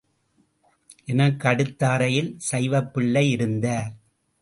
[1.05, 3.91] எனக்கு அடுத்த அறையில் சைவப்பிள்ளை இருந்தார்.